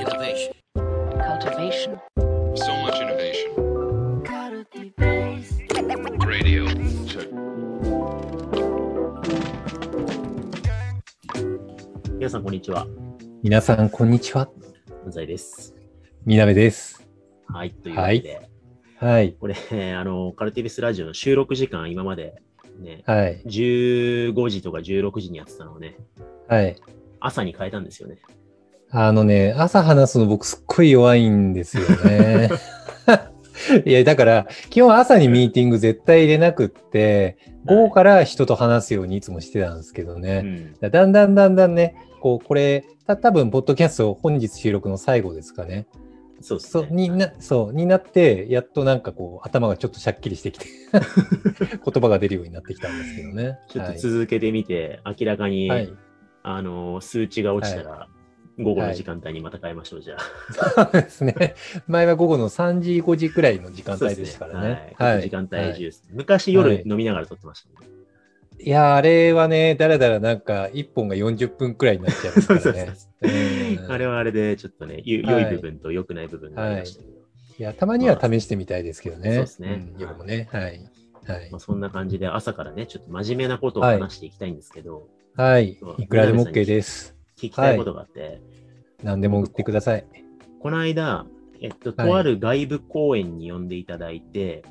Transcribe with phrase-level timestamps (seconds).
[0.00, 0.54] Innovation.
[1.28, 2.00] cultivation,
[2.54, 3.52] So much innovation.
[6.26, 6.64] Radio.
[7.04, 7.28] Check.
[12.16, 12.86] 皆さん、こんにちは。
[13.42, 14.48] 皆さん、こんにちは。
[15.04, 15.74] 安西です。
[16.24, 17.06] みなべです。
[17.48, 17.72] はい。
[17.72, 18.48] というわけで、
[18.96, 19.34] はい。
[19.34, 19.54] これ、
[19.94, 22.40] あの、カルティビスラジオの収録時間、今まで
[22.78, 23.42] ね、はい。
[23.44, 25.98] 15時とか16時にやってたのをね、
[26.48, 26.74] はい。
[27.20, 28.16] 朝に変えたんですよね。
[28.92, 32.50] あのね、朝話すの僕すっごい弱いんですよね。
[33.84, 40.40] いや、だから、基本朝にミーティング絶対入れなくって、午後から人と話すようにいつもしてたんですけどうね。
[40.40, 40.74] ん。
[40.80, 45.86] だんだんだんだんね、こう、これ、た多分ポッドキャスト本日収録の最後ですかね。
[46.40, 46.88] そうですそう、ね。
[46.90, 53.58] にな、そう、になって、やっとなんかこう、頭がちょっとしゃっきりしてきて、 言葉が出るようになってきたんですけどね。
[53.68, 55.92] ちょっとはい続けてみて、明らかに、はい。
[56.42, 58.08] あの、数値が落ちたら、
[58.62, 60.84] 午後の時間帯にまた変えましょう、じゃあ。
[60.84, 61.54] そうですね。
[61.86, 64.94] 前は午後の3時、5時くらいの時間帯でしたからね。
[64.98, 65.22] はい。
[65.22, 66.02] 時間帯重視。
[66.10, 67.88] 昔夜はい飲みながら撮ってましたね。
[68.62, 72.92] いや、あれはね、だらだらなんか、1本が40分くらいになっちゃいますからね。
[73.22, 77.20] うんあれはあれで、ちょっとね、良い部分と良くない部分がありましたけど、
[77.58, 79.34] いや、たまには試してみたいですけどね。
[79.34, 80.48] そうですねん夜もね。
[80.52, 80.90] はい。
[81.26, 81.58] はいまあ、。
[81.58, 85.78] そんな感じで朝からね、ちょっと真面目なことを話していきたいんですけど、はい。
[85.98, 87.19] いくらでも OK です。
[87.40, 88.40] 聞きたいことがあって、
[89.02, 90.04] 何でも売ってください。
[90.60, 91.26] この間、
[91.60, 94.62] えっと、はいとある外部講演に呼んでいただいて、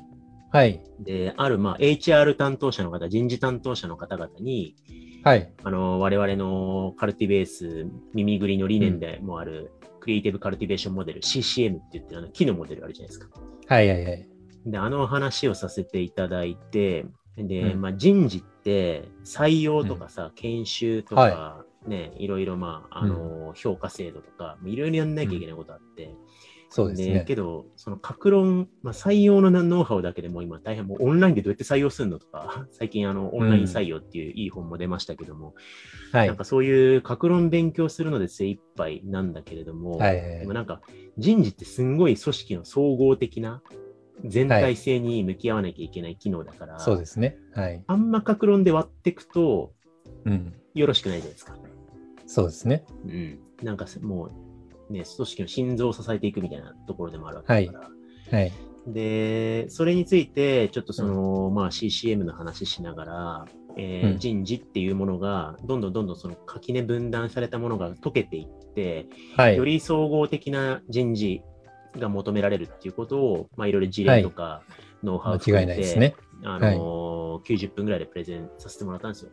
[0.52, 0.80] はい。
[0.98, 4.76] で、ある、まあ、HR 担当者の方、人事担当者の方々に、
[5.22, 5.52] はい。
[5.62, 13.28] あの、我々のカルティベース、耳ぐりの理念でもある、クリエイティブカルティベーションモデル、CCM って言ってるあの木のモデルあるじゃないですか。
[13.68, 14.28] はいはいはい。
[14.66, 26.14] で、あの話をさせていただいて、で、うんまあ、人事って採用とかさ、研修とか、ね、いろいろ、まあ、あの、評価制度とか、いろいろやんなきゃいけないことあって、
[26.68, 27.24] そうですね。
[27.26, 35.54] けど、その格論、まあ、採用のノウハウだけでも今大変もうオンラインでどうやって採用するのとか、 最近あの、オンライン採用っていういい本も出ましたけども、
[36.12, 36.26] はい。
[36.28, 40.80] なんかそういう格論勉強するので精一杯なんだけれども、はいはいはいでもなんか
[41.18, 43.62] 人事ってすんごい組織の総合的な
[44.24, 47.36] 全体性に向き合わなきゃいけない機能だから、そうですね。
[47.52, 47.82] はい。
[47.86, 49.72] あんま格論で割っていくと
[50.24, 50.54] うん。
[50.74, 51.56] よろしくないじゃないですか。
[52.26, 52.84] そうですね。
[53.06, 53.38] うん。
[53.62, 54.30] なんかも
[54.88, 57.90] う、ね、組織の心臓を支えていくみたいなところでもあるわけだか
[58.30, 58.38] ら。
[58.38, 58.52] はい。
[58.86, 63.44] で、それについて、ちょっとその、まあ CCM の話しながら、
[63.76, 69.06] えーうん人事っていうものが、どんどんどんどんその垣根分断されたものが溶けていって、
[69.36, 69.56] はい。
[69.56, 71.42] より総合的な人事
[71.98, 74.62] が求められるっていうことを、まあいろいろ事例とか、
[75.02, 76.14] ノウハウを含間違いめて、ないですね。
[76.44, 77.00] あのー
[77.42, 79.30] 90分ぐらいでプレゼンさせてもらったんですよ。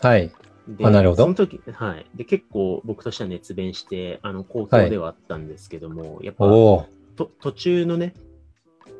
[0.00, 0.32] はい。
[0.76, 2.06] であなるほどその時、はい。
[2.14, 6.44] で、結構僕としては熱弁して、あの、好評ではあったんですけども、やっぱ。
[6.44, 8.14] と途中のね、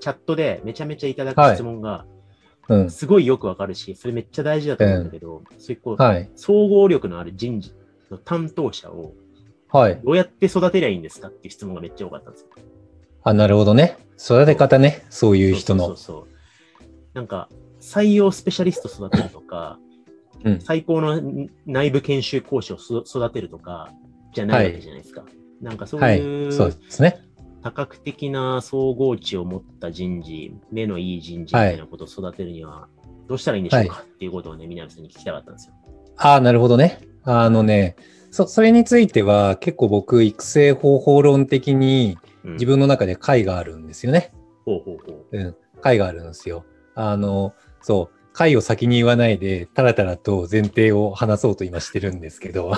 [0.01, 2.07] チャットでめちゃめちゃいただく質問が、
[2.69, 2.91] うん。
[2.91, 6.31] すごいよくわかるし、それめっちゃ大事だと思うんだけど、そういうこう、はい。
[6.37, 7.75] 総合力のある人事
[8.11, 9.13] の担当者を
[9.71, 10.01] はい。
[10.03, 12.49] どうやって育てりゃいいんですかっていう質問がめっちゃ多かったんですよ。
[13.23, 13.99] あ、なるほどね。
[14.19, 15.05] 育て方ね。
[15.11, 15.97] そういう人のそう。
[15.97, 16.29] そうそう
[17.15, 17.49] なんか、
[17.81, 19.79] 採用スペシャリスト育てるとか、
[20.45, 20.61] うん。
[20.61, 21.21] 最高の
[21.67, 23.93] 内部研修講師をそ育てるとか、
[24.33, 25.25] じゃないわけじゃないですか。
[25.61, 26.49] なんかそうはいい。
[26.49, 27.21] うそうですね。
[27.63, 32.89] 多角的な総合値を持った人事、目のいい人事みたいなことを育てるには、
[33.29, 35.75] どうしたらいいんでしょうか、っていうことをね、南さんに聞きたかったんですよ。
[36.17, 37.01] ああ、なるほどね。
[37.25, 37.97] あのね、
[38.31, 44.33] そ、それについては結構僕、育成方法論的にうん、自分の中で解があるんですよね。
[44.65, 45.39] ほうほうほう。
[45.39, 45.57] うん。
[45.81, 46.65] 解があるんですよ。
[46.95, 48.18] あの、そう。
[48.39, 52.73] 回を先に言わないで、たらたらと前提を話そうと今してるんですけど。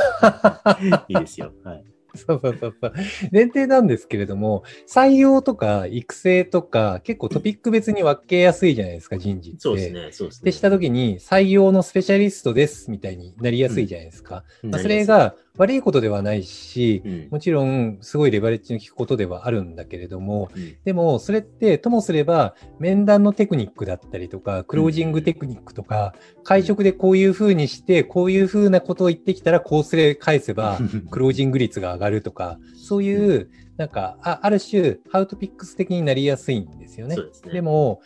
[1.08, 1.52] いいですよ。
[1.62, 1.84] はい。
[2.14, 2.92] そうそうそうそう。
[3.32, 9.60] 前提なんですけれども、採用とか育成とか、結構トピック別に分けやすいじゃないですか、人事って。
[9.60, 10.44] そうですね、そうですね。
[10.46, 14.44] でしたときに、採用のスペシャリストですみたいになりやすいじゃないですか。
[14.62, 30.78] うん、まあ、それが悪いことではないしう、ん、もちろんすごいレバレッジの効くことではあるんだけれども、うんでもそれってともすれば面談のテクニックだったりとか、クロージングテクニックとか、会食でこういうふうにして、こういうふうなことを言ってきたらこうすれ返せば、
[31.10, 37.16] クロージング率が上がるとか、そういう、なんか、あある種、ハウトピックス的になりやすいんですよね。
[37.16, 37.52] ですね。
[37.52, 38.00] でも、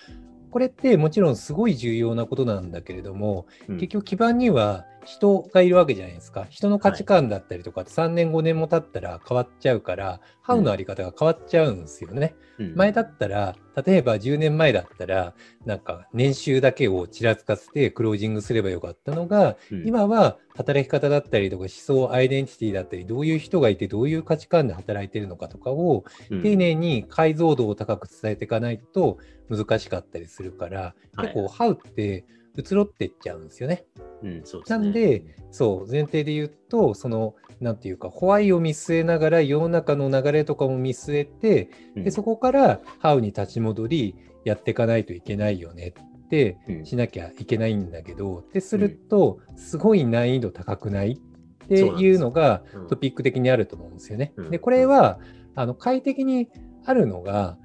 [0.51, 6.47] これってもちろんすごい重要なことなんだけれども、うん、結局基盤には人がいるわけじゃないですか。
[6.51, 12.37] 人の価値観だったりとかって3年5年も経ったら変わっちゃうから、ハウのあり方が変わっちゃうんですよね。
[12.59, 12.75] うん。
[12.75, 15.35] 前だったら、例えば10年前だったら、
[15.65, 19.87] なんか年収だけをちらつかせてクロージングすればよかったのが、うん。
[19.87, 26.43] 今は働き方だったりとか思想、アイデンティティだったり、どういう人がいて、どういう価値観で働いてるのかとかを、うん。
[26.43, 29.19] 丁寧に解像度を高く伝えていかないと
[29.49, 31.29] 難しかったりするから、はい。
[31.29, 32.25] 結構、ハウって
[32.57, 33.85] 移ろってっちゃうんですよね。
[34.23, 34.43] うん、ね。
[34.69, 45.95] なんで、そう、前提で言うと、その、なんていうか、ホワイを見据えながら、世の中の流れとかも見据えて、うんでそこからハウに立ち戻り、やっていかないといけないよね
[46.27, 54.33] ってうんしなきゃいけないんだけど、ってすると、すごい難易度高くないっていうのがうんトピック的にあると思うんですよね。
[54.37, 55.19] うんで、これは、
[55.55, 56.49] あの、快適に
[56.85, 57.59] あるのが、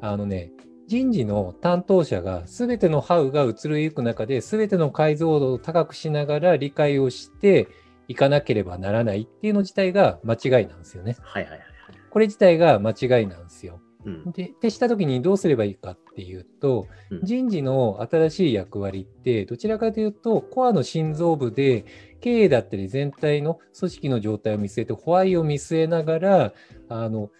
[0.00, 0.52] あのね、
[0.86, 7.68] 人事の担当者が全てのハウが移りゆく中で全ての解像度を高くしながら理解をして
[8.08, 11.16] いかなければならないっていうの自体が間違いなんですよね。
[11.20, 11.68] はいはいはいはい。
[12.10, 13.80] これ自体が間違いなんですよ。
[14.04, 21.84] うんで、ってしたときにどうすればいいかっていうと、うん人事の新しい役割って、どちらかというと、コアの心臓部で、
[22.20, 26.52] 経営だったり全体の組織の状態を見据えて、ホワイを見据えながら、
[26.88, 27.30] あの、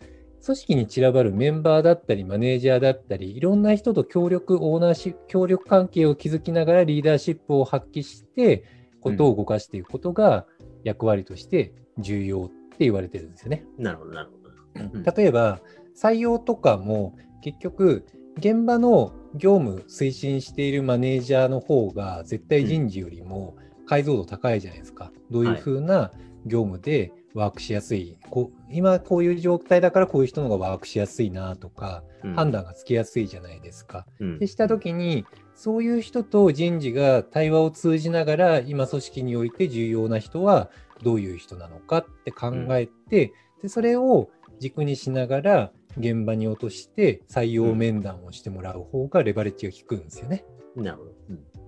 [0.44, 8.64] 組織に散らばるメンバーだったり、マネージャーだったり、いろんな人と協力、オーナー協力関係を築きながらリーダーシップを発揮して、
[9.06, 10.46] ことを動かしていくことが
[10.82, 13.64] 役割として重要って言われてるんですよね。
[13.78, 14.96] なるほど、なるほど。
[14.96, 15.60] うん例えば
[15.96, 18.04] 採用とかも結局
[18.36, 23.56] 現場の業務推進しているマネージャーの方が絶対人事よりも
[23.86, 25.12] 解像度高いじゃないですか。
[25.30, 26.10] どういうふうな
[26.44, 34.04] 業務でワークしやすい、こう今こういう状態だからこういう人の方がワークしやすいなとか、うん判断がつきやすいじゃないですか。
[34.18, 40.70] うんでした時にそういう人と人事が対話を通じながら今組織において重要な人は
[41.02, 50.44] どういう人なのかって考えて、でそれを軸にしながら現場に落として採用面談をしてもらう方がレバレッジが効くんですよね。
[50.74, 51.12] なるほど。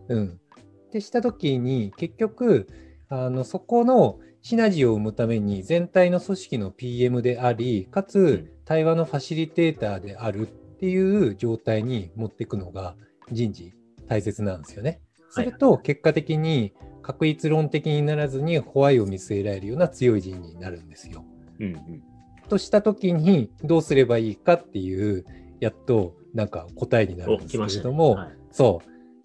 [0.09, 0.41] うんうん。
[0.89, 2.67] ってした時に結局
[3.11, 4.19] あのそこの
[4.49, 12.97] シナジーを生むために全体の組織の PM でありかんつ対話のファシリテーターであるっていう状態に持っていくのが
[13.31, 13.75] 人事
[14.07, 15.03] 大切なんですよね。
[15.29, 16.73] すると結果的に
[17.03, 21.27] 確一論的にならずにホワイを見据えられるような強い人事になるんですよ。
[21.61, 22.03] うんうん
[22.49, 25.27] とした時にどうすればいいかっていう
[25.61, 27.59] やっとなんか答えになるお、んです。
[27.59, 28.81] けれども、はいそ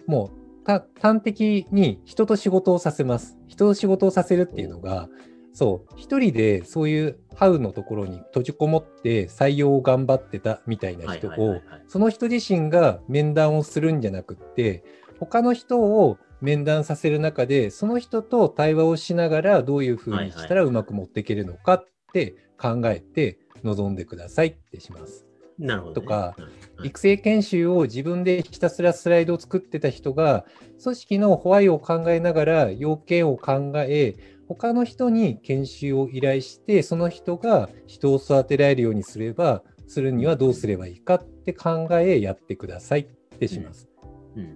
[0.05, 0.11] う。
[0.11, 3.37] もう、た端的に人と仕事をさせます。
[3.47, 5.09] 人と仕事をさせるっていうのが、
[5.53, 14.83] そう、一人でそういうハウのところに閉じこもって採用を頑張ってたみたいな人をその人自身が面談をするんじゃなくって、
[15.19, 25.32] 他の人を面談させる中で、その人と対話をしながらどういうふうにしたらうまく持っていけるのかって考えて臨んでくださいってします。
[25.57, 25.95] なるほどね。
[25.95, 26.35] とか
[26.83, 30.45] 育成研修を自分でひたすらスライドを作ってた人が、
[30.81, 34.15] 組織のホワイを考えながら要件を考え、
[34.47, 43.05] 他の人に研修を依頼して、その人が人を育てられるようにすれば、するにはどうすればいいかって考えやってくださいっ
[43.39, 43.87] てします。
[43.87, 43.93] うん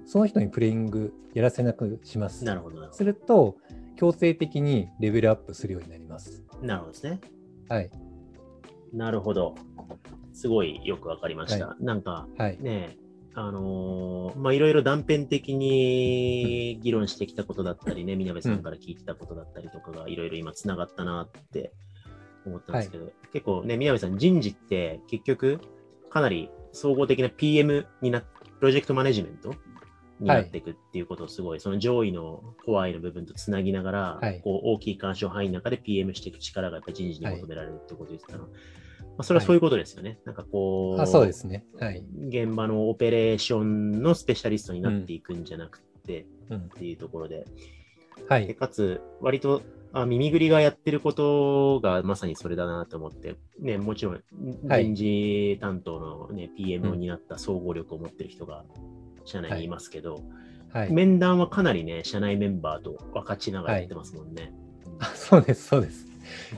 [0.08, 2.44] その人にプレイングやらせなくします。
[2.46, 3.58] なるほど、なるほすると、
[3.98, 6.44] 強制的にレベルアップするようになります。
[6.62, 6.66] ど。
[6.66, 7.20] なるほどですね。
[7.68, 7.92] はい。
[8.94, 9.54] なるほど。
[10.38, 11.70] すごいよくわかりました。
[11.70, 12.58] はなんか、はい。
[12.62, 12.96] ね
[13.34, 21.72] あのーまあ、いろいろ断片的に議論してきたことだったりね、みなべさんから聞いてたことだったりとかがいろいろ今つながったなって
[22.46, 25.60] 思ったんですけど、結構ね、みなべさん人事って結局
[26.10, 28.28] かなり総合的な PM にな、プ
[28.62, 29.54] ロジェクトマネジメント
[30.20, 38.48] になっていくっていうことをすごい、その上位のホワイの部分とつなぎながら、はいこう大きい干渉範囲の中で PM していく力がやっぱり人事に求められるってことを言ってたの。
[39.18, 40.20] まあ、それはそういうことですよね。
[40.26, 41.66] なんかこう、あそうですね。
[41.80, 42.04] はい。
[42.28, 47.46] 現場のオペレーションのスペシャリストになっていくんじゃなくて、うんっていうところで、で
[48.30, 48.56] はい。
[48.56, 54.22] かつ、割とあ耳ぐりがやってることがまさにそれだなと思って、ね、もちろん
[54.68, 58.64] はい人事担当の、ね PM を担った総合力を持ってる人が
[59.26, 60.24] 社内にいますけど、
[60.72, 60.92] はい。
[60.92, 64.54] 面談はかなりね、社内メンバーと分かちながらやってますもんね。
[65.00, 66.06] あそうです、そうです。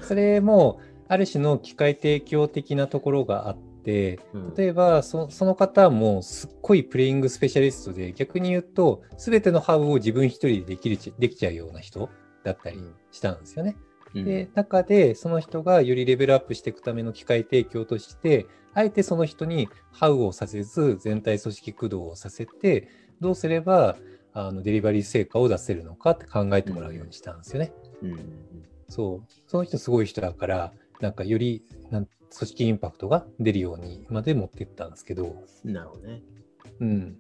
[0.01, 4.53] それも、ある種の機械提供的なところがあって、うん。
[4.55, 12.09] 例えばそ、その方もすっごいプレイングスペシャリストで、逆に言うと、すべてのハウを自分一人でできるちできちゃうような人
[12.43, 12.79] だったり
[13.11, 13.75] したんですよね。
[14.13, 14.25] うん。
[14.25, 22.87] で、中でその人がよりレベルアップしていくための機械提供として、あえてその人にハウをさせず、全体組織駆動をさせて、
[23.19, 23.97] どうすれば、
[24.33, 27.73] あのデリバリー成果を出せるのかって考えてもらうようにしたんですよね。
[28.03, 28.11] うん。
[28.11, 28.29] うん。
[28.89, 29.31] そう。
[29.47, 35.73] その人すごい人だから、なんかよりなん組織インパクトが出るようにまで持っていったんですけど、うん。
[35.73, 36.21] なるほどね。
[36.79, 37.17] うん。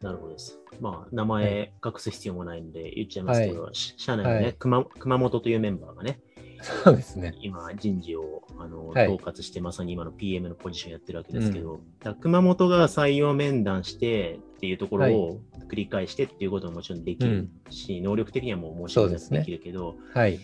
[0.00, 0.58] なるほどです。
[0.80, 6.20] まあ、名前隠す必要もないんで言っちゃいますけど、し社内のね、はい熊、熊本というメンバーがね、
[6.60, 7.34] そうですね。
[7.40, 15.40] 今人事をあの、はい統括してまさに今の PM のポジションやってるわけですけど、だから熊本が採用面談してっていうところを
[15.70, 20.40] 繰り返してっていうことももちろんできるし、能力的にはもう申し訳なくできるけど、はい。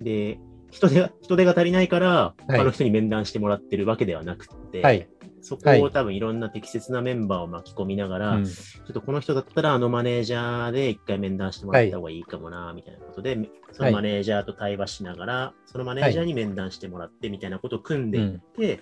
[0.00, 0.38] で
[0.72, 5.06] 人手が人手が足りないから、はい他の人に面談してもらってるわけではなくて、はい。
[5.42, 13.38] そこはいを多分いろんな適切なメンバーを巻き込みながら、うんちょっとこの人だったらあのマネージャーで一回面談してもらった方がいいかもな、みたいなことで、
[13.72, 18.80] そのマネージャーと対話しながら、そのマネージャーに面談してもらってみたいなことを組んでいって、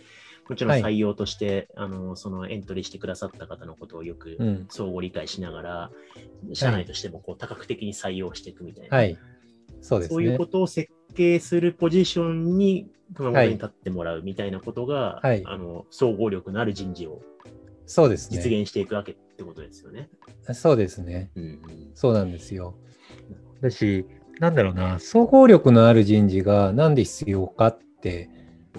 [0.48, 4.66] もちろんはい採用として、あのそのエントリーしてくださった方のことをよくうん。
[4.68, 5.90] 相互理解しながら、
[6.52, 9.18] 社内としてもこう多角的に採用していくみたいな、はい。
[9.80, 10.46] そうですねそういうこ。
[10.46, 17.22] とを設計するポジションに熊本に立ってもらうみたいなことが、はいあの総合力のある人事を
[17.86, 18.60] そうです実ね。
[18.60, 20.08] 現していくわけってことですよね。
[20.52, 21.30] そうですね。
[21.34, 21.60] うんうん
[21.94, 22.76] そうなんですよ。
[23.60, 24.06] だし、
[24.38, 28.30] なんだろうな、総合力のある人事がなんで必要かって、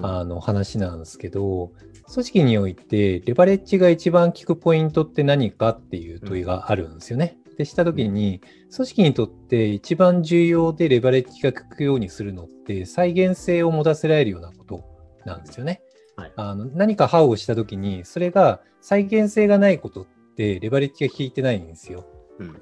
[0.02, 1.72] あの話なんですけど、
[2.12, 7.38] 組織においてレバレッジが一番効くポイントって何かっていう問いがあるんですよね。
[7.58, 8.41] でしたときに、
[8.75, 14.84] 組織にとって一番重要でレバレッジが効くようにするのって、再現性を持たせられるようなこと
[15.25, 15.81] なんですよね。
[16.15, 22.05] はいあの何かハウをしたときに、それが再現性がないことって、レバレッジが効いてないんですよ。
[22.39, 22.62] うん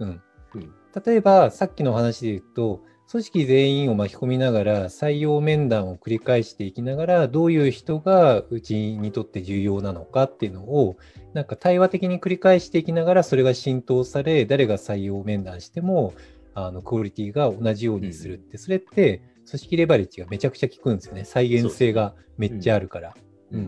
[0.00, 0.22] うん
[0.54, 10.96] うん例えば、さっきの話で言うと、組織全員を巻き込みながら、採用面談を繰り返していきながら、どういう人がうちにとって重要なのかっていうのを、
[11.34, 16.14] なんか対話的に繰り返していきながら、それが浸透され、誰が採用面談しても、
[16.54, 21.26] あのクオリティが同じようにするって、それって組織レバレッジがめちゃくちゃ効くんですよね。
[21.26, 23.14] 再現性がめっちゃあるから。
[23.50, 23.62] ううん。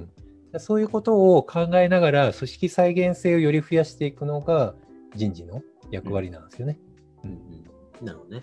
[0.54, 4.74] ん、そういうことを考えながら、組織再現性をより増やしていくのが
[5.14, 5.60] 人事の
[5.90, 6.78] 役割なんですよね。
[7.24, 7.30] うん。
[8.00, 8.06] うん。
[8.06, 8.42] なるほどね。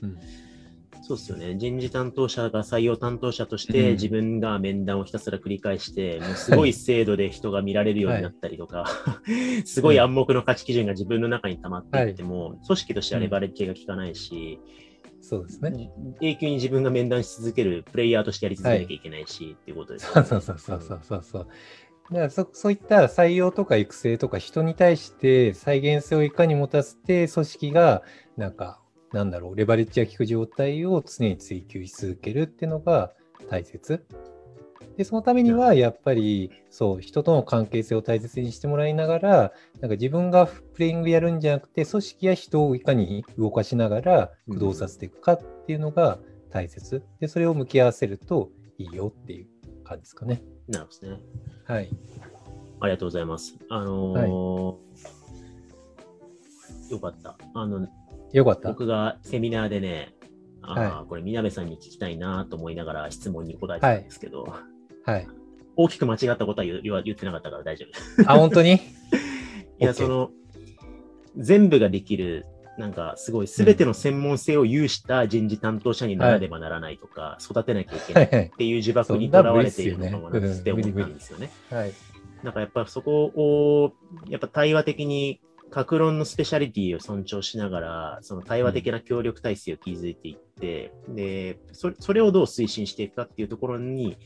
[1.01, 1.55] うんそうですよね。
[1.57, 8.85] 人事担当者が採用担当者として、うん自分が面談をひたすら繰り返して、もうすごい精度で人が見られるようになったりとか、
[9.65, 14.59] すごい暗黙の価値基準が自分の中に溜まっていっても、組織としてはレバレッジが効かないし、
[15.21, 15.91] そうですね。
[16.21, 21.47] 永久に自分が面談し続けるプレイヤーとしてやり続けなきゃいけないし、っていうことですよそうそうそうそうそうそうそう。
[22.11, 28.03] だからそそういった採用とか育成とか人に対して再現性をいかに持たせて組織が
[28.35, 28.80] なんか
[29.13, 33.11] なんだろうレバレッジが効く状態を常に追求し続けるっていうのが
[33.49, 34.05] 大切。
[34.97, 39.31] でそのためにはやっぱりそう人との関係性を大切にしてもらいながら
[39.79, 47.03] なんか自分がプレイングやるんじゃなくて組織や人をいかに動かしながら駆動させていくかっていうのが大切。
[47.19, 49.47] でそれを向き合わせるといいよっていう
[49.83, 50.41] 感じですかね。
[50.67, 51.21] なるほどね。
[51.65, 51.89] はい。
[52.81, 53.55] ありがとうございます。
[53.69, 55.31] あのー
[56.91, 57.37] よかった。
[57.53, 57.87] あの、
[58.33, 58.69] よかった。
[58.69, 60.13] 僕がセミナーでね、
[60.61, 64.53] あーはこれ、みなべさんに聞きたいなと思いながら質問に答えてたんですけど、
[65.05, 65.27] はい。
[65.75, 67.85] 大きく間違ったことは言う言ってなかったから大丈
[68.17, 68.31] 夫。
[68.31, 68.73] あ、本当に？
[69.79, 70.31] いや、その、
[71.37, 72.45] 全部ができる、
[72.77, 78.51] なんかすごい、すべての専門性を有した人事担当者にならねばならないとか、育てなきゃいけないっはいはい。
[78.57, 81.49] ていう呪縛にとらわれているのかすよねなって思ったんですよね。
[81.69, 81.93] はい。
[82.43, 83.93] なんかやっぱそこを、
[84.27, 85.39] やっぱ対話的に、
[85.71, 94.17] 各論のスペシャリティを尊重しながら、その対話的な協力体制を築いていって、でそ、それをどう推進していくかっていうところに、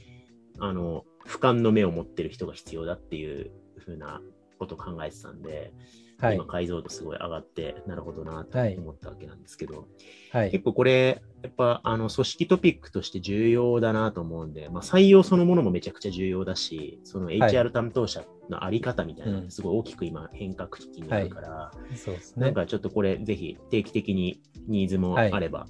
[0.60, 4.22] あの、俯瞰の目を持ってる人が必要だっていうふうな
[4.58, 5.72] ことを考えてたんで、
[6.20, 6.46] はい今。
[6.46, 9.88] 解像度すごい上がって、なるほどなとはい思ったわけなんですけど、
[10.32, 10.52] はい。
[10.52, 22.46] 結構これ、やっぱあの組織トピックとして重要だなと思うんで、まあ、採用そのものもめちゃくちゃ重要だし、その HR 担当者のあり方みたいなすごい大きく今変革期になるから、そうですね。
[22.46, 25.68] なんかちょっとこれぜひ定期的にニーズもあれば、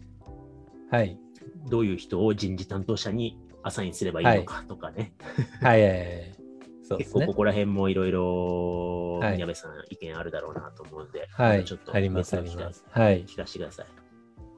[0.92, 1.18] はい。
[1.70, 5.14] どういう人を人事担当者にアサインすればいいのかとかね、
[5.62, 6.35] はい。
[6.88, 7.34] そうですねこ。
[7.34, 11.80] こら辺もいろいろはい宮部さん意見あるだろうなと思うんで、はいちょっ。
[11.80, 12.86] とありますあります。
[12.92, 13.26] はい。
[13.26, 13.86] 聞かせてください。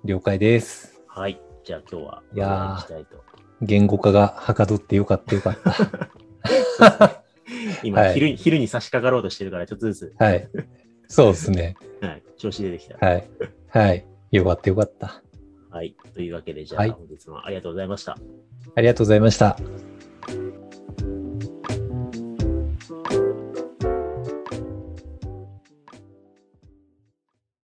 [0.04, 1.02] 了解です。
[1.08, 1.40] はい。
[1.64, 3.24] じゃあ今日は、いやしたいと
[3.62, 7.08] 言語化がはかどってよかったよかった。
[7.08, 10.50] ね今、はい昼に、昼に差し掛かろうとしてるから、ちょっとずつ、はい。
[11.08, 11.76] そうですね。
[12.02, 13.06] はい、調子出てきた。
[13.06, 13.30] はい。
[13.70, 14.06] はい。
[14.32, 15.24] よかったよかった。
[15.70, 15.96] はい。
[16.14, 18.18] というわけで、じゃあ、はい本日もありがとうございました。
[18.76, 19.58] ありがとうございました。